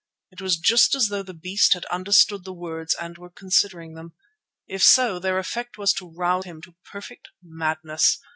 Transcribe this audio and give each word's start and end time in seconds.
It 0.31 0.41
was 0.41 0.57
just 0.57 0.95
as 0.95 1.09
though 1.09 1.21
the 1.21 1.31
beast 1.35 1.73
had 1.75 1.85
understood 1.85 2.43
the 2.43 2.55
words 2.55 2.95
and 2.99 3.19
were 3.19 3.29
considering 3.29 3.93
them. 3.93 4.13
If 4.67 4.81
so, 4.81 5.19
their 5.19 5.37
effect 5.37 5.77
was 5.77 5.93
to 5.93 6.09
rouse 6.11 6.43
him 6.43 6.59
to 6.63 6.75
perfect 6.91 7.27
madness. 7.43 8.17